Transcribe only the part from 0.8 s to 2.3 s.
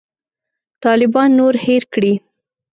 طالبان نور هېر کړي.